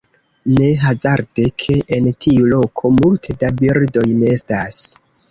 [0.59, 4.81] Ne hazarde, ke en tiu loko multe da birdoj nestas.